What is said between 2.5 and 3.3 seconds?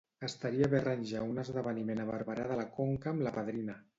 de la Conca amb